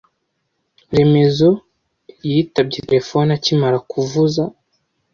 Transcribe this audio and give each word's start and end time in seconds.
Remezo 0.93 1.49
yitabye 2.29 2.79
terefone 2.87 3.29
akimara 3.37 3.77
kuvuza. 3.91 4.43